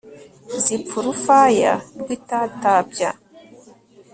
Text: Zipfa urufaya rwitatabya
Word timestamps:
Zipfa 0.63 0.95
urufaya 1.01 1.73
rwitatabya 2.01 3.09